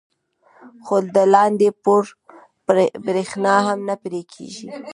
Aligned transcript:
خو 0.85 0.95
د 1.15 1.17
لاندې 1.33 1.69
پوړ 1.83 2.03
برېښنا 3.05 3.55
هم 3.67 3.79
نه 3.87 3.95
پرې 4.03 4.21
کېږي. 4.33 4.67